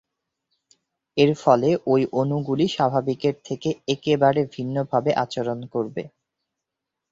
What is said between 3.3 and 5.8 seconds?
থেকে একেবারে ভিন্ন ভাবে আচরণ